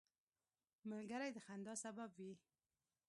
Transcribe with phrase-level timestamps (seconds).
[0.89, 2.33] ملګری د خندا سبب وي